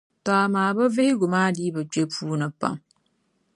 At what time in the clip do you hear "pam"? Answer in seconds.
2.59-2.75